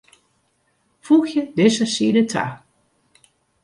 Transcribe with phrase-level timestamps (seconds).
[1.05, 2.45] Foegje dizze side ta.